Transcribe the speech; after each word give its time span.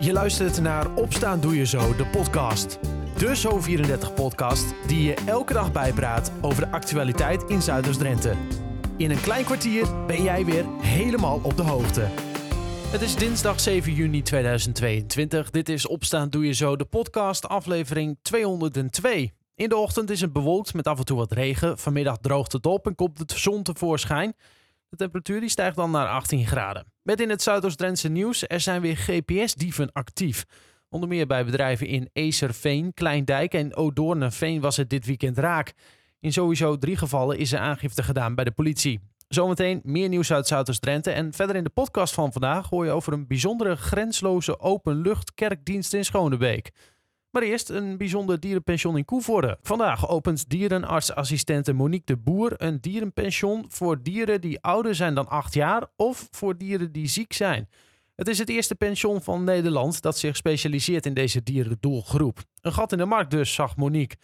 Je 0.00 0.12
luistert 0.12 0.60
naar 0.60 0.94
Opstaan 0.94 1.40
Doe 1.40 1.56
Je 1.56 1.66
Zo, 1.66 1.96
de 1.96 2.06
podcast. 2.06 2.78
De 3.16 3.36
Zo34-podcast 3.36 4.74
die 4.86 5.02
je 5.02 5.14
elke 5.26 5.52
dag 5.52 5.72
bijpraat 5.72 6.32
over 6.40 6.64
de 6.64 6.70
actualiteit 6.70 7.42
in 7.42 7.62
Zuiders-Drenthe. 7.62 8.34
In 8.96 9.10
een 9.10 9.20
klein 9.20 9.44
kwartier 9.44 10.06
ben 10.06 10.22
jij 10.22 10.44
weer 10.44 10.64
helemaal 10.80 11.40
op 11.42 11.56
de 11.56 11.62
hoogte. 11.62 12.00
Het 12.90 13.00
is 13.00 13.16
dinsdag 13.16 13.60
7 13.60 13.92
juni 13.92 14.22
2022. 14.22 15.50
Dit 15.50 15.68
is 15.68 15.86
Opstaan 15.86 16.30
Doe 16.30 16.46
Je 16.46 16.52
Zo, 16.52 16.76
de 16.76 16.84
podcast, 16.84 17.48
aflevering 17.48 18.18
202. 18.22 19.32
In 19.54 19.68
de 19.68 19.76
ochtend 19.76 20.10
is 20.10 20.20
het 20.20 20.32
bewolkt 20.32 20.74
met 20.74 20.86
af 20.86 20.98
en 20.98 21.04
toe 21.04 21.16
wat 21.16 21.32
regen. 21.32 21.78
Vanmiddag 21.78 22.18
droogt 22.18 22.52
het 22.52 22.66
op 22.66 22.86
en 22.86 22.94
komt 22.94 23.28
de 23.28 23.38
zon 23.38 23.62
tevoorschijn. 23.62 24.34
De 24.88 24.96
temperatuur 24.96 25.40
die 25.40 25.48
stijgt 25.48 25.76
dan 25.76 25.90
naar 25.90 26.08
18 26.08 26.46
graden. 26.46 26.92
Met 27.02 27.20
in 27.20 27.30
het 27.30 27.42
Zuidoost-Drentse 27.42 28.08
nieuws, 28.08 28.44
er 28.46 28.60
zijn 28.60 28.80
weer 28.80 28.96
GPS-dieven 28.96 29.92
actief. 29.92 30.44
Onder 30.88 31.08
meer 31.08 31.26
bij 31.26 31.44
bedrijven 31.44 31.86
in 31.86 32.10
Ecerveen, 32.12 32.94
Kleindijk 32.94 33.54
en 33.54 33.76
Odoornenveen 33.76 34.60
was 34.60 34.76
het 34.76 34.90
dit 34.90 35.06
weekend 35.06 35.38
raak. 35.38 35.72
In 36.20 36.32
sowieso 36.32 36.78
drie 36.78 36.96
gevallen 36.96 37.38
is 37.38 37.52
er 37.52 37.58
aangifte 37.58 38.02
gedaan 38.02 38.34
bij 38.34 38.44
de 38.44 38.50
politie. 38.50 39.00
Zometeen 39.28 39.80
meer 39.84 40.08
nieuws 40.08 40.32
uit 40.32 40.46
Zuidoost-Drenthe. 40.46 41.10
En 41.10 41.32
verder 41.32 41.56
in 41.56 41.64
de 41.64 41.70
podcast 41.70 42.14
van 42.14 42.32
vandaag 42.32 42.68
hoor 42.68 42.84
je 42.84 42.90
over 42.90 43.12
een 43.12 43.26
bijzondere 43.26 43.76
grensloze 43.76 44.60
openlucht 44.60 45.34
kerkdienst 45.34 45.94
in 45.94 46.04
Schonebeek. 46.04 46.70
Maar 47.38 47.46
eerst 47.46 47.68
een 47.68 47.96
bijzonder 47.96 48.40
dierenpension 48.40 48.96
in 48.96 49.04
Koevoorde. 49.04 49.58
Vandaag 49.62 50.08
opent 50.08 50.48
dierenartsassistente 50.48 51.72
Monique 51.72 52.14
de 52.14 52.16
Boer 52.16 52.54
een 52.56 52.80
dierenpension 52.80 53.64
voor 53.68 54.02
dieren 54.02 54.40
die 54.40 54.60
ouder 54.60 54.94
zijn 54.94 55.14
dan 55.14 55.28
8 55.28 55.54
jaar 55.54 55.86
of 55.96 56.28
voor 56.30 56.56
dieren 56.56 56.92
die 56.92 57.06
ziek 57.06 57.32
zijn. 57.32 57.68
Het 58.16 58.28
is 58.28 58.38
het 58.38 58.48
eerste 58.48 58.74
pension 58.74 59.22
van 59.22 59.44
Nederland 59.44 60.02
dat 60.02 60.18
zich 60.18 60.36
specialiseert 60.36 61.06
in 61.06 61.14
deze 61.14 61.42
dierendoelgroep. 61.42 62.42
Een 62.60 62.72
gat 62.72 62.92
in 62.92 62.98
de 62.98 63.04
markt 63.04 63.30
dus, 63.30 63.54
zag 63.54 63.76
Monique. 63.76 64.18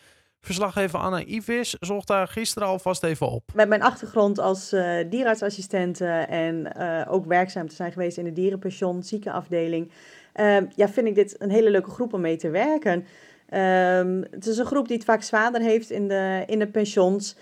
Verslaggever 0.45 0.99
Anna 0.99 1.25
Ivis 1.25 1.77
zocht 1.81 2.07
daar 2.07 2.29
gisteren 2.29 2.69
alvast 2.69 3.03
even 3.03 3.29
op. 3.29 3.43
Met 3.55 3.69
mijn 3.69 3.83
achtergrond 3.83 4.39
als 4.39 4.73
uh, 4.73 4.97
dierenartsassistente 5.11 6.07
en 6.29 6.73
uh, 6.79 7.03
ook 7.09 7.27
werkzaam 7.27 7.69
te 7.69 7.75
zijn 7.75 7.93
geweest 7.93 8.19
in 8.19 8.25
de 8.25 8.33
dierenpension, 8.33 9.03
ziekenafdeling, 9.03 9.91
uh, 10.37 10.57
ja, 10.75 10.89
vind 10.89 11.07
ik 11.07 11.15
dit 11.15 11.37
een 11.39 11.51
hele 11.51 11.71
leuke 11.71 11.91
groep 11.91 12.13
om 12.13 12.21
mee 12.21 12.37
te 12.37 12.51
werken. 12.51 13.07
het 14.31 14.47
is 14.47 14.59
een 14.59 14.67
groep 14.67 14.89
die 14.89 14.97
het 14.97 15.05
vaak 15.05 15.23
zwaarder 15.23 15.61
heeft 15.61 15.91
in 15.91 16.09
de, 16.09 16.43
in 16.47 16.59
de 16.59 16.67
pensions. 16.67 17.37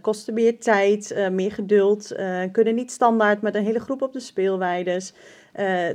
kosten 0.00 0.34
meer 0.34 0.58
tijd, 0.58 1.28
meer 1.30 1.52
geduld, 1.52 2.14
kunnen 2.52 2.74
niet 2.74 2.90
standaard 2.90 3.42
met 3.42 3.54
een 3.54 3.64
hele 3.64 3.80
groep 3.80 4.02
op 4.02 4.12
de 4.12 4.20
speelweides. 4.20 5.12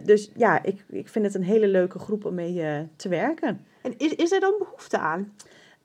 dus 0.03 0.31
ja, 0.35 0.63
ik, 0.63 0.83
ik 0.89 1.07
vind 1.07 1.25
het 1.25 1.35
een 1.35 1.43
hele 1.43 1.67
leuke 1.67 1.99
groep 1.99 2.25
om 2.25 2.33
mee 2.33 2.87
te 2.95 3.09
werken. 3.09 3.65
En 3.81 3.93
is, 3.97 4.15
is 4.15 4.31
er 4.31 4.39
dan 4.39 4.55
behoefte 4.59 4.97
aan? 4.97 5.33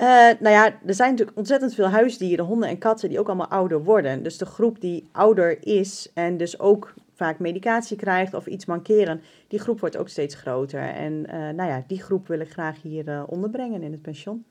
Uh, 0.01 0.07
nou 0.39 0.55
ja, 0.55 0.65
er 0.87 0.95
zijn 0.95 1.11
natuurlijk 1.11 1.39
ontzettend 1.39 1.75
veel 1.75 1.89
huisdieren, 1.89 2.45
honden 2.45 2.69
en 2.69 2.79
katten, 2.79 3.09
die 3.09 3.19
ook 3.19 3.27
allemaal 3.27 3.49
ouder 3.49 3.85
worden. 3.85 4.23
Dus 4.23 4.39
de 4.39 4.47
groep 4.47 4.81
die 4.81 5.09
ouder 5.13 5.67
is 5.67 6.11
en 6.15 6.37
dus 6.37 6.59
ook 6.61 6.95
vaak 7.15 7.39
medicatie 7.39 7.97
krijgt 7.97 8.35
of 8.35 8.47
iets 8.47 8.65
mankeren, 8.65 9.23
die 9.49 9.59
groep 9.59 9.81
wordt 9.81 9.97
ook 9.97 10.09
steeds 10.09 10.35
groter. 10.35 10.81
En 10.81 11.13
uh, 11.13 11.33
nou 11.33 11.71
ja, 11.71 11.85
die 11.87 12.03
groep 12.03 12.29
wil 12.29 12.41
ik 12.41 12.51
graag 12.51 12.83
hier 12.83 13.09
uh, 13.09 13.23
onderbrengen 13.27 13.83
in 13.83 13.93
het 13.93 14.03
pension. 14.03 14.45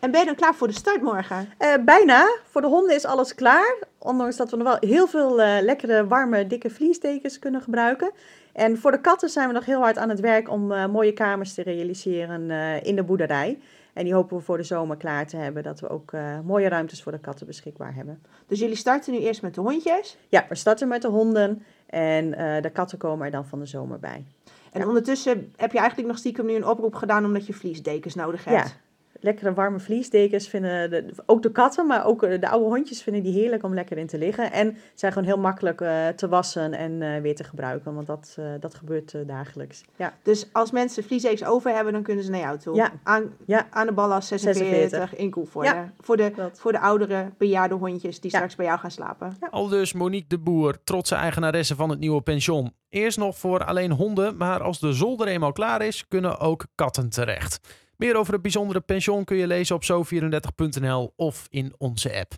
En 0.00 0.10
ben 0.10 0.20
je 0.20 0.26
dan 0.26 0.34
klaar 0.34 0.54
voor 0.54 0.68
de 0.68 0.74
start 0.74 1.02
morgen? 1.02 1.48
bijna. 1.84 2.36
Voor 2.44 2.60
de 2.60 2.66
honden 2.66 2.94
is 2.94 3.04
alles 3.04 3.34
klaar. 3.34 3.76
Ondanks 3.98 4.36
dat 4.36 4.50
we 4.50 4.56
nog 4.56 4.66
wel 4.66 4.90
heel 4.90 5.06
veel 5.06 5.36
lekkere, 5.62 6.06
warme, 6.06 6.46
dikke 6.46 6.70
vliesdekens 6.70 7.38
kunnen 7.38 7.60
gebruiken. 7.60 8.10
En 8.52 8.78
voor 8.78 8.90
de 8.90 9.00
katten 9.00 9.28
zijn 9.28 9.48
we 9.48 9.54
nog 9.54 9.64
heel 9.64 9.80
hard 9.80 9.98
aan 9.98 10.08
het 10.08 10.20
werk 10.20 10.50
om 10.50 10.66
mooie 10.90 11.12
kamers 11.12 11.54
te 11.54 11.62
realiseren 11.62 12.50
in 12.82 12.96
de 12.96 13.02
boerderij. 13.02 13.58
En 14.00 14.06
die 14.06 14.14
hopen 14.14 14.36
we 14.36 14.42
voor 14.42 14.56
de 14.56 14.62
zomer 14.62 14.96
klaar 14.96 15.26
te 15.26 15.36
hebben, 15.36 15.62
dat 15.62 15.80
we 15.80 15.88
ook 15.88 16.12
uh, 16.12 16.40
mooie 16.44 16.68
ruimtes 16.68 17.02
voor 17.02 17.12
de 17.12 17.18
katten 17.18 17.46
beschikbaar 17.46 17.94
hebben. 17.94 18.22
Dus 18.46 18.58
jullie 18.58 18.76
starten 18.76 19.12
nu 19.12 19.18
eerst 19.18 19.42
met 19.42 19.54
de 19.54 19.60
hondjes? 19.60 20.16
Ja, 20.28 20.46
we 20.48 20.54
starten 20.54 20.88
met 20.88 21.02
de 21.02 21.08
honden 21.08 21.62
en 21.86 22.24
uh, 22.24 22.62
de 22.62 22.70
katten 22.70 22.98
komen 22.98 23.24
er 23.24 23.30
dan 23.30 23.46
van 23.46 23.58
de 23.58 23.66
zomer 23.66 23.98
bij. 23.98 24.24
En 24.72 24.80
ja. 24.80 24.86
ondertussen 24.86 25.52
heb 25.56 25.72
je 25.72 25.78
eigenlijk 25.78 26.08
nog 26.08 26.18
stiekem 26.18 26.46
nu 26.46 26.54
een 26.54 26.66
oproep 26.66 26.94
gedaan 26.94 27.24
omdat 27.24 27.46
je 27.46 27.52
vliesdekens 27.52 28.14
nodig 28.14 28.44
hebt? 28.44 28.68
Ja, 28.68 28.74
lekkere 29.12 29.54
warme 29.54 29.78
vliesdekens 29.78 30.48
vinden 30.48 30.90
de, 30.90 31.04
ook 31.26 31.42
de 31.42 31.52
katten, 31.52 31.86
maar 31.86 32.06
ook 32.06 32.20
de 32.20 32.48
oude 32.48 32.66
hondjes 32.66 33.02
vinden 33.02 33.22
die 33.22 33.32
heerlijk 33.32 33.62
om 33.62 33.74
lekker 33.74 33.98
in 33.98 34.06
te 34.06 34.18
liggen. 34.18 34.52
En 34.52 34.76
zijn 34.94 35.12
gewoon 35.12 35.28
heel 35.28 35.38
makkelijk 35.38 35.80
uh, 35.80 36.08
te 36.08 36.28
wassen 36.28 36.72
en 36.72 37.00
uh, 37.00 37.20
weer 37.20 37.34
te 37.34 37.44
gebruiken, 37.44 37.94
want 37.94 38.06
dat, 38.06 38.36
uh, 38.38 38.46
dat 38.60 38.74
gebeurt 38.74 39.14
dagelijks. 39.26 39.82
Ja. 39.96 40.14
Dus 40.22 40.48
als 40.52 40.70
mensen 40.70 41.04
vliesdekens 41.04 41.44
over 41.44 41.74
hebben, 41.74 41.92
dan 41.92 42.02
kunnen 42.02 42.24
ze 42.24 42.30
naar 42.30 42.40
jou 42.40 42.58
toe? 42.58 42.74
Ja. 42.74 42.92
Aan, 43.02 43.32
ja. 43.46 43.66
aan 43.70 43.86
de 43.86 43.92
ballas 43.92 44.28
46, 44.28 44.66
46. 44.68 45.18
in 45.18 45.30
Koevoorde. 45.30 45.68
Ja. 45.68 45.92
Voor, 46.00 46.16
de, 46.16 46.32
voor 46.52 46.72
de 46.72 46.80
oudere 46.80 47.30
bejaarde 47.38 47.74
hondjes 47.74 48.20
die 48.20 48.30
straks 48.30 48.56
bij 48.56 48.66
jou 48.66 48.78
gaan 48.78 48.90
slapen. 48.90 49.36
Ja. 49.40 49.48
Al 49.50 49.68
dus 49.68 49.92
Monique 49.92 50.28
de 50.28 50.38
Boer, 50.38 50.82
trotse 50.84 51.14
eigenaresse 51.14 51.74
van 51.74 51.90
het 51.90 51.98
nieuwe 51.98 52.22
pension. 52.22 52.72
Eerst 52.88 53.18
nog 53.18 53.38
voor 53.38 53.64
alleen 53.64 53.92
honden, 53.92 54.36
maar 54.36 54.62
als 54.62 54.78
de 54.78 54.92
zolder 54.92 55.26
eenmaal 55.26 55.52
klaar 55.52 55.82
is, 55.82 56.08
kunnen 56.08 56.38
ook 56.38 56.66
katten 56.74 57.08
terecht. 57.08 57.60
Meer 58.00 58.16
over 58.16 58.32
het 58.32 58.42
bijzondere 58.42 58.80
pensioen 58.80 59.24
kun 59.24 59.36
je 59.36 59.46
lezen 59.46 59.76
op 59.76 59.84
zo34.nl 59.84 61.12
of 61.16 61.46
in 61.50 61.74
onze 61.78 62.18
app. 62.18 62.32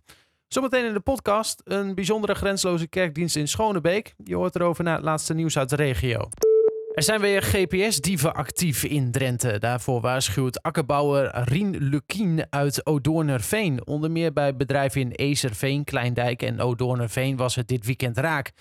Zometeen 0.49 0.85
in 0.85 0.93
de 0.93 1.01
podcast 1.01 1.61
een 1.65 1.95
bijzondere 1.95 2.35
grensloze 2.35 2.87
kerkdienst 2.87 3.37
in 3.37 3.49
Schonebeek. 3.49 4.15
Je 4.25 4.35
hoort 4.35 4.55
erover 4.55 4.85
na 4.85 4.95
het 4.95 5.05
laatste 5.05 5.35
nieuws 5.35 5.59
uit 5.59 5.69
de 5.69 5.77
regio. 5.77 6.29
Er 6.95 7.03
zijn 7.03 7.21
weer 7.21 7.43
GPS-dieven 7.43 8.35
actief 8.35 8.85
in 8.85 9.11
Drenthe. 9.11 9.59
Daarvoor 9.59 10.01
waarschuwt 10.01 10.63
akkerbouwer 10.63 11.31
Rien 11.45 11.77
Lukien 11.79 12.47
uit 12.51 12.87
Odoornerveen. 12.87 13.87
Onder 13.87 14.11
meer 14.11 14.33
bij 14.33 14.57
bedrijven 14.57 15.01
in 15.01 15.13
Ecerveen, 15.13 15.85
Kleindijk 15.85 16.43
en 16.43 16.61
Odoornerveen 16.61 17.37
was 17.37 17.55
het 17.55 17.69
dit 17.69 17.87
weekend 17.87 18.19
raak. 18.19 18.53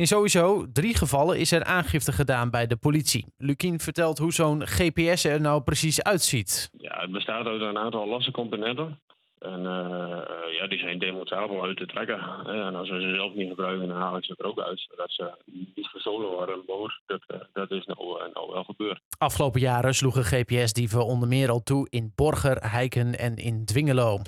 In 0.00 0.06
sowieso 0.06 0.66
drie 0.72 0.96
gevallen 0.96 1.38
is 1.38 1.52
er 1.52 1.64
aangifte 1.64 2.12
gedaan 2.12 2.50
bij 2.50 2.66
de 2.66 2.76
politie. 2.76 3.26
Lukien 3.38 3.80
vertelt 3.80 4.18
hoe 4.18 4.32
zo'n 4.32 4.66
GPS 4.66 5.24
er 5.24 5.40
nou 5.40 5.62
precies 5.62 6.02
uitziet. 6.02 6.70
Ja, 6.78 7.00
het 7.00 7.12
bestaat 7.12 7.46
uit 7.46 7.60
een 7.60 7.78
aantal 7.78 8.08
losse 8.08 8.30
componenten. 8.30 9.00
En 9.38 9.60
uh, 9.60 10.18
ja, 10.58 10.66
die 10.68 10.78
zijn 10.78 10.98
demontabel 10.98 11.62
uit 11.62 11.76
te 11.76 11.86
trekken. 11.86 12.18
En 12.46 12.74
als 12.74 12.90
we 12.90 13.00
ze 13.00 13.14
zelf 13.14 13.34
niet 13.34 13.48
gebruiken, 13.48 13.88
dan 13.88 13.96
haal 13.96 14.16
ik 14.16 14.24
ze 14.24 14.34
er 14.38 14.44
ook 14.44 14.60
uit. 14.60 14.86
Zodat 14.88 15.10
ze 15.10 15.30
niet 15.74 15.86
gestolen 15.86 16.30
worden 16.30 16.62
boven. 16.66 17.00
Dat, 17.06 17.22
dat 17.52 17.70
is 17.70 17.86
nou, 17.86 18.30
nou 18.32 18.52
wel 18.52 18.64
gebeurd. 18.64 19.00
Afgelopen 19.18 19.60
jaren 19.60 19.94
sloegen 19.94 20.24
GPS-dieven 20.24 21.06
onder 21.06 21.28
meer 21.28 21.50
al 21.50 21.62
toe 21.62 21.86
in 21.90 22.12
Borger, 22.14 22.56
Heiken 22.70 23.18
en 23.18 23.36
in 23.36 23.64
Dwingelo. 23.64 24.18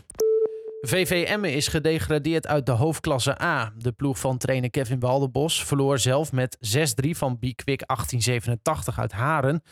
VVM 0.87 1.45
is 1.45 1.69
gedegradeerd 1.69 2.47
uit 2.47 2.67
de 2.67 2.73
hoofdklasse 2.73 3.43
A. 3.43 3.73
De 3.79 3.93
ploeg 3.93 4.19
van 4.19 4.39
trainer 4.39 4.71
Kevin 4.71 5.01
Waldenbos 5.01 5.65
verloor 5.65 5.99
zelf 5.99 6.33
met 6.33 6.57
6-3 6.57 7.11
van 7.11 7.39
Bikwik 7.39 7.87
1887 7.87 8.99
uit 8.99 9.13
Haren. 9.13 9.63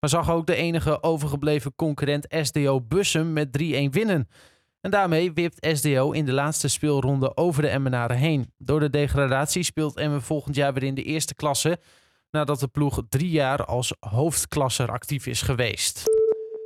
Maar 0.00 0.10
zag 0.10 0.30
ook 0.30 0.46
de 0.46 0.54
enige 0.54 1.02
overgebleven 1.02 1.74
concurrent 1.76 2.26
SDO 2.40 2.80
Bussum 2.80 3.32
met 3.32 3.48
3-1 3.58 3.60
winnen. 3.90 4.28
En 4.80 4.90
daarmee 4.90 5.32
wipt 5.32 5.66
SDO 5.76 6.10
in 6.10 6.24
de 6.24 6.32
laatste 6.32 6.68
speelronde 6.68 7.36
over 7.36 7.62
de 7.62 7.68
Emmenaren 7.68 8.16
heen. 8.16 8.52
Door 8.58 8.80
de 8.80 8.90
degradatie 8.90 9.62
speelt 9.62 9.96
Emmen 9.96 10.22
volgend 10.22 10.56
jaar 10.56 10.72
weer 10.72 10.82
in 10.82 10.94
de 10.94 11.02
eerste 11.02 11.34
klasse... 11.34 11.78
nadat 12.30 12.60
de 12.60 12.68
ploeg 12.68 13.02
drie 13.08 13.30
jaar 13.30 13.64
als 13.64 13.94
hoofdklasser 14.00 14.90
actief 14.90 15.26
is 15.26 15.42
geweest. 15.42 16.09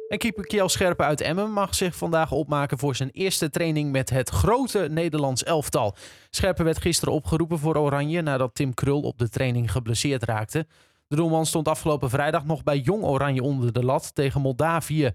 En 0.08 0.18
keeper 0.18 0.46
Kiel 0.46 0.68
Scherpen 0.68 1.06
uit 1.06 1.20
Emmen 1.20 1.50
mag 1.50 1.74
zich 1.74 1.96
vandaag 1.96 2.32
opmaken 2.32 2.78
voor 2.78 2.96
zijn 2.96 3.10
eerste 3.10 3.50
training 3.50 3.92
met 3.92 4.10
het 4.10 4.28
grote 4.28 4.88
Nederlands 4.90 5.44
elftal. 5.44 5.94
Scherpen 6.30 6.64
werd 6.64 6.78
gisteren 6.78 7.14
opgeroepen 7.14 7.58
voor 7.58 7.76
Oranje 7.76 8.22
nadat 8.22 8.54
Tim 8.54 8.74
Krul 8.74 9.00
op 9.00 9.18
de 9.18 9.28
training 9.28 9.72
geblesseerd 9.72 10.22
raakte. 10.22 10.66
De 11.08 11.16
doelman 11.16 11.46
stond 11.46 11.68
afgelopen 11.68 12.10
vrijdag 12.10 12.44
nog 12.44 12.62
bij 12.62 12.78
Jong 12.78 13.02
Oranje 13.04 13.42
onder 13.42 13.72
de 13.72 13.84
lat 13.84 14.14
tegen 14.14 14.40
Moldavië. 14.40 15.12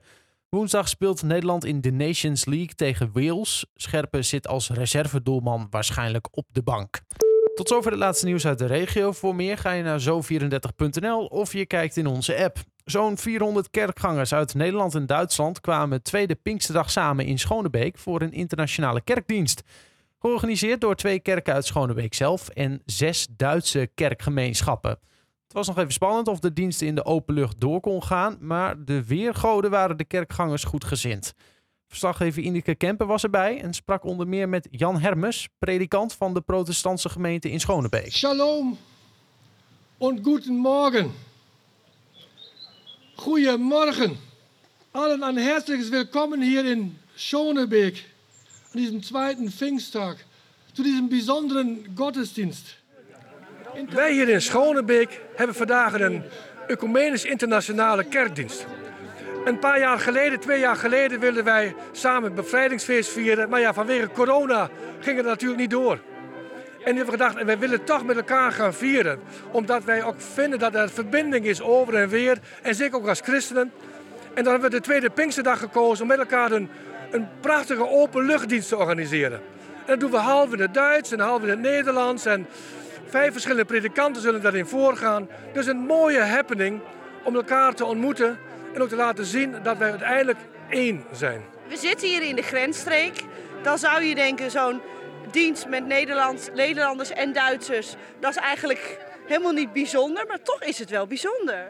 Woensdag 0.50 0.90
speelt 0.90 1.24
Nederland 1.24 1.66
in 1.66 1.82
de 1.82 1.92
Nations 1.92 2.46
League 2.46 2.76
tegen 2.76 3.10
Wales. 3.14 3.66
Scherpen 3.76 4.26
zit 4.26 4.48
als 4.48 4.70
reservedoelman 4.70 5.68
waarschijnlijk 5.70 6.28
op 6.32 6.46
de 6.52 6.62
bank. 6.64 7.02
Tot 7.56 7.68
zover 7.68 7.92
het 7.92 8.00
laatste 8.00 8.26
nieuws 8.26 8.48
uit 8.48 8.58
de 8.58 8.66
regio. 8.66 9.12
Voor 9.12 9.36
meer 9.36 9.58
ga 9.58 9.72
je 9.72 9.84
naar 9.84 10.02
zo34.nl 10.02 11.26
of 11.26 11.54
je 11.54 11.66
kijkt 11.66 11.98
in 11.98 12.08
onze 12.08 12.44
app. 12.44 12.58
Zo'n 12.90 13.18
400 13.18 13.70
kerkgangers 13.70 14.34
uit 14.34 14.54
Nederland 14.54 14.96
en 14.96 15.06
Duitsland 15.06 15.62
kwamen 15.62 16.04
tweede 16.04 16.36
Pinksterdag 16.36 16.92
samen 16.92 17.26
in 17.26 17.40
Schonebeek 17.40 17.98
voor 17.98 18.22
een 18.22 18.32
internationale 18.32 19.02
kerkdienst. 19.02 19.62
Georganiseerd 20.20 20.82
door 20.82 20.96
twee 20.96 21.20
kerken 21.20 21.54
uit 21.54 21.66
Schonebeek 21.66 22.14
zelf 22.14 22.50
en 22.50 22.82
zes 22.86 23.28
Duitse 23.32 23.90
kerkgemeenschappen. 23.96 24.90
Het 25.44 25.54
was 25.54 25.68
nog 25.68 25.78
even 25.78 25.94
spannend 25.94 26.28
of 26.28 26.40
de 26.40 26.54
dienst 26.54 26.82
in 26.82 26.96
de 26.96 27.06
open 27.06 27.34
lucht 27.34 27.60
door 27.60 27.80
kon 27.80 28.04
gaan, 28.04 28.38
maar 28.40 28.86
de 28.86 29.06
weergoden 29.06 29.72
waren 29.72 29.98
de 29.98 30.06
kerkgangers 30.06 30.64
goed 30.64 30.84
gezind. 30.84 31.34
Verslaggever 31.88 32.42
Ineke 32.42 32.76
Kemper 32.76 33.08
was 33.08 33.24
erbij 33.24 33.62
en 33.62 33.74
sprak 33.74 34.04
onder 34.04 34.28
meer 34.28 34.50
met 34.50 34.68
Jan 34.72 35.00
Hermes, 35.00 35.50
predikant 35.60 36.14
van 36.14 36.34
de 36.34 36.42
protestantse 36.42 37.10
gemeente 37.10 37.52
in 37.52 37.60
Schonebeek. 37.60 38.12
Shalom 38.12 38.78
en 39.98 40.20
guten 40.24 40.54
Morgen. 40.54 41.29
Goedemorgen. 43.20 44.18
Allen 44.94 45.24
ein 45.24 45.38
herzliches 45.38 45.92
Willkommen 45.92 46.42
hier 46.42 46.64
in 46.64 46.98
Schonebeek. 47.18 48.06
An 48.74 48.80
diesem 48.80 49.04
zweiten 49.04 49.52
Pfingsttag. 49.52 50.16
Zu 50.74 50.84
diesem 50.84 51.10
besonderen 51.10 51.86
Gottesdienst. 51.96 52.78
Wij 53.90 54.14
hier 54.14 54.30
in 54.30 54.42
Schonebeek 54.42 55.22
hebben 55.36 55.56
vandaag 55.56 56.00
een 56.00 56.24
ecumenisch 56.68 57.26
internationale 57.26 58.04
kerkdienst. 58.04 58.66
Een 59.46 59.60
paar 59.60 59.80
jaar 59.80 60.00
geleden, 60.00 60.40
twee 60.40 60.60
jaar 60.60 60.76
geleden, 60.76 61.20
wilden 61.20 61.44
wij 61.44 61.76
samen 61.92 62.24
het 62.24 62.36
bevrijdingsfeest 62.36 63.10
vieren. 63.10 63.50
Maar 63.50 63.60
ja, 63.60 63.74
vanwege 63.74 64.10
corona 64.10 64.70
ging 65.00 65.18
het 65.18 65.26
natuurlijk 65.26 65.60
niet 65.60 65.72
door. 65.72 66.00
En 66.80 66.92
we 66.92 66.98
hebben 66.98 67.14
gedacht, 67.14 67.36
en 67.36 67.46
wij 67.46 67.60
willen 67.60 67.84
toch 67.84 68.06
met 68.06 68.18
elkaar 68.18 68.52
gaan 68.52 68.74
vieren. 68.74 69.20
Omdat 69.52 69.84
wij 69.84 70.04
ook 70.04 70.22
vinden 70.22 70.60
dat 70.60 70.76
er 70.76 70.90
verbinding 70.90 71.46
is 71.46 71.62
over 71.62 71.96
en 71.96 72.10
weer. 72.10 72.38
En 72.62 72.76
zeker 72.76 72.98
ook 72.98 73.08
als 73.08 73.22
christenen. 73.22 73.72
En 74.34 74.44
dan 74.44 74.54
hebben 74.54 74.70
we 74.72 74.76
de 74.76 74.84
tweede 74.84 75.10
Pinksterdag 75.10 75.60
gekozen 75.60 76.02
om 76.02 76.08
met 76.08 76.20
elkaar 76.20 76.52
een, 76.52 76.70
een 77.12 77.28
prachtige 77.40 77.90
openluchtdienst 77.90 78.70
te 78.70 78.78
organiseren. 78.78 79.42
En 79.86 79.86
dat 79.86 80.00
doen 80.00 80.12
we 80.12 80.18
half 80.18 80.54
in 80.54 80.60
het 80.60 80.74
Duits 80.74 81.12
en 81.12 81.20
half 81.20 81.42
in 81.42 81.50
het 81.50 81.60
Nederlands. 81.60 82.26
En 82.26 82.48
vijf 83.08 83.32
verschillende 83.32 83.66
predikanten 83.66 84.22
zullen 84.22 84.42
daarin 84.42 84.66
voorgaan. 84.66 85.30
Dus 85.54 85.66
een 85.66 85.78
mooie 85.78 86.22
happening 86.22 86.82
om 87.24 87.36
elkaar 87.36 87.74
te 87.74 87.86
ontmoeten. 87.86 88.38
En 88.74 88.82
ook 88.82 88.90
te 88.90 88.96
laten 88.96 89.26
zien 89.26 89.56
dat 89.64 89.78
wij 89.78 89.90
uiteindelijk 89.90 90.38
één 90.70 91.04
zijn. 91.12 91.42
We 91.68 91.78
zitten 91.78 92.08
hier 92.08 92.24
in 92.24 92.36
de 92.36 92.42
grensstreek. 92.42 93.24
Dan 93.62 93.78
zou 93.78 94.04
je 94.04 94.16
denken, 94.16 94.52
zo'n 94.52 94.82
dienst 95.32 95.68
met 95.68 95.86
Nederlands, 95.86 96.50
Nederlanders 96.56 97.12
en 97.12 97.34
Duitsers, 97.34 97.96
dat 98.20 98.32
is 98.32 98.38
eigenlijk 98.38 98.98
helemaal 99.28 99.52
niet 99.52 99.74
bijzonder, 99.74 100.26
maar 100.28 100.42
toch 100.42 100.64
is 100.64 100.80
het 100.80 100.90
wel 100.90 101.08
bijzonder. 101.08 101.68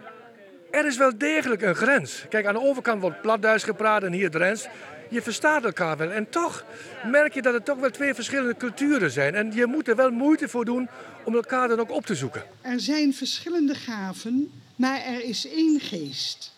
Er 0.71 0.85
is 0.85 0.97
wel 0.97 1.17
degelijk 1.17 1.61
een 1.61 1.75
grens. 1.75 2.25
Kijk, 2.29 2.45
aan 2.45 2.53
de 2.53 2.61
overkant 2.61 3.01
wordt 3.01 3.21
platduits 3.21 3.63
gepraat 3.63 4.03
en 4.03 4.11
hier 4.11 4.31
Drents. 4.31 4.67
Je 5.09 5.21
verstaat 5.21 5.63
elkaar 5.63 5.97
wel. 5.97 6.11
En 6.11 6.29
toch 6.29 6.65
merk 7.05 7.33
je 7.33 7.41
dat 7.41 7.53
het 7.53 7.65
toch 7.65 7.79
wel 7.79 7.89
twee 7.89 8.13
verschillende 8.13 8.57
culturen 8.57 9.11
zijn. 9.11 9.35
En 9.35 9.51
je 9.51 9.65
moet 9.65 9.87
er 9.87 9.95
wel 9.95 10.11
moeite 10.11 10.47
voor 10.47 10.65
doen 10.65 10.89
om 11.25 11.35
elkaar 11.35 11.67
dan 11.67 11.79
ook 11.79 11.91
op 11.91 12.05
te 12.05 12.15
zoeken. 12.15 12.43
Er 12.61 12.79
zijn 12.79 13.13
verschillende 13.13 13.75
gaven, 13.75 14.51
maar 14.75 15.01
er 15.01 15.23
is 15.23 15.47
één 15.47 15.79
geest. 15.79 16.53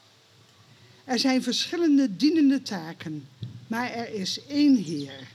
Er 1.06 1.20
zijn 1.20 1.44
verschillende 1.44 2.16
dienende 2.16 2.62
taken, 2.62 3.28
maar 3.68 3.92
er 3.92 4.14
is 4.14 4.42
één 4.48 4.76
Heer. 4.76 5.28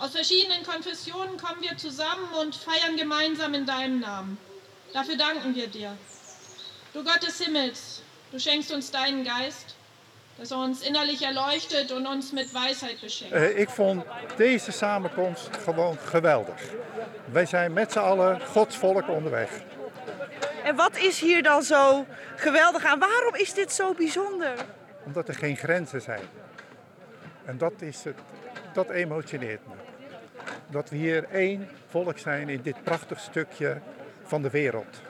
Aus 0.00 0.12
verschiedenen 0.12 0.62
Konfessionen 0.64 1.36
kommen 1.36 1.60
wir 1.60 1.76
zusammen 1.76 2.26
und 2.40 2.54
feiern 2.54 2.96
gemeinsam 2.96 3.52
in 3.52 3.66
deinem 3.66 4.00
Namen. 4.00 4.38
Dafür 4.94 5.18
danken 5.18 5.54
wir 5.54 5.66
dir. 5.66 5.94
Du 6.94 7.04
Gott 7.04 7.22
des 7.22 7.38
Himmels, 7.38 8.00
du 8.32 8.38
schenkst 8.38 8.72
uns 8.72 8.90
deinen 8.90 9.24
Geist, 9.24 9.76
dass 10.38 10.52
er 10.52 10.58
uns 10.58 10.80
innerlich 10.80 11.20
erleuchtet 11.20 11.92
und 11.92 12.06
uns 12.06 12.32
mit 12.32 12.54
Weisheit 12.54 12.98
beschenkt. 13.02 13.34
Uh, 13.34 13.58
ik 13.58 13.68
vond 13.68 14.04
deze 14.36 14.72
samenkomst 14.72 15.50
gewoon 15.64 15.98
geweldig. 15.98 16.60
Wij 17.32 17.46
zijn 17.46 17.72
met 17.72 17.92
z'n 17.92 17.98
allen 17.98 18.40
Gods 18.40 18.76
volk 18.76 19.08
onderweg. 19.08 19.50
En 20.64 20.76
wat 20.76 20.96
is 20.96 21.20
hier 21.20 21.42
dan 21.42 21.62
zo 21.62 22.06
geweldig 22.36 22.84
aan? 22.84 22.98
Waarom 22.98 23.34
is 23.34 23.52
dit 23.54 23.72
zo 23.72 23.94
bijzonder? 23.94 24.54
Omdat 25.04 25.28
er 25.28 25.34
geen 25.34 25.56
grenzen 25.56 26.00
zijn. 26.00 26.22
En 27.44 27.58
dat, 27.58 27.72
is 27.78 28.04
het, 28.04 28.16
dat 28.72 28.90
emotioneert 28.90 29.66
me. 29.66 29.89
Dat 30.70 30.90
we 30.90 30.96
hier 30.96 31.24
één 31.32 31.68
volk 31.88 32.18
zijn 32.18 32.48
in 32.48 32.60
dit 32.62 32.82
prachtig 32.82 33.20
stukje 33.20 33.80
van 34.22 34.42
de 34.42 34.50
wereld. 34.50 35.00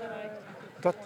Dat... 0.80 0.96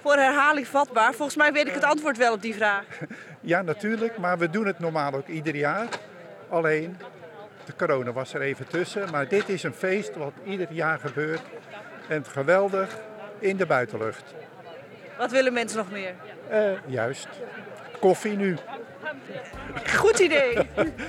Voor 0.00 0.14
herhaling 0.14 0.66
vatbaar. 0.66 1.14
Volgens 1.14 1.36
mij 1.36 1.52
weet 1.52 1.66
ik 1.66 1.74
het 1.74 1.84
antwoord 1.84 2.16
wel 2.16 2.32
op 2.32 2.42
die 2.42 2.54
vraag. 2.54 2.84
ja, 3.40 3.62
natuurlijk. 3.62 4.18
Maar 4.18 4.38
we 4.38 4.50
doen 4.50 4.66
het 4.66 4.78
normaal 4.78 5.14
ook 5.14 5.26
ieder 5.26 5.56
jaar. 5.56 5.86
Alleen, 6.48 6.96
de 7.64 7.76
corona 7.76 8.12
was 8.12 8.34
er 8.34 8.40
even 8.40 8.66
tussen. 8.66 9.10
Maar 9.10 9.28
dit 9.28 9.48
is 9.48 9.62
een 9.62 9.74
feest 9.74 10.16
wat 10.16 10.32
ieder 10.44 10.72
jaar 10.72 10.98
gebeurt. 10.98 11.42
En 12.08 12.24
geweldig 12.24 12.98
in 13.38 13.56
de 13.56 13.66
buitenlucht. 13.66 14.34
Wat 15.18 15.30
willen 15.30 15.52
mensen 15.52 15.78
nog 15.78 15.90
meer? 15.90 16.14
Uh, 16.50 16.78
juist. 16.86 17.28
Koffie 18.00 18.36
nu. 18.36 18.56
Goed 19.96 20.18
idee. 20.18 20.56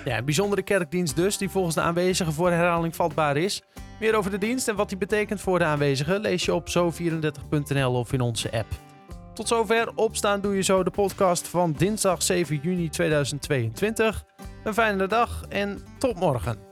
Ja, 0.06 0.18
een 0.18 0.26
bijzondere 0.26 0.62
kerkdienst 0.62 1.16
dus, 1.16 1.38
die 1.38 1.50
volgens 1.50 1.76
de 1.76 1.82
aanwezigen 1.82 2.34
voor 2.34 2.52
herhaling 2.52 2.96
vatbaar 2.96 3.38
is. 3.38 3.62
Meer 4.00 4.16
over 4.16 4.32
de 4.32 4.38
dienst 4.38 4.68
en 4.68 4.76
wat 4.76 4.90
die 4.90 4.98
betekent 4.98 5.42
voor 5.42 5.60
de 5.60 5.66
aanwezigen 5.66 6.20
lees 6.22 6.46
je 6.46 6.54
op 6.54 6.70
zo34.nl 6.70 7.94
of 7.94 8.14
in 8.14 8.22
onze 8.22 8.52
app. 8.52 8.68
Tot 9.34 9.48
zover 9.48 9.92
Opstaan 9.96 10.42
Doe 10.42 10.56
Je 10.56 10.62
Zo, 10.62 10.84
de 10.84 10.92
podcast 10.92 11.48
van 11.48 11.72
dinsdag 11.78 12.24
7 12.24 12.60
juni 12.64 12.90
2022. 12.90 14.26
Een 14.64 14.74
fijne 14.74 15.08
dag 15.08 15.46
en 15.50 15.84
tot 15.98 16.20
morgen. 16.20 16.69